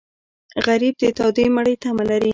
[0.65, 2.29] غریب د تودې مړۍ تمه لري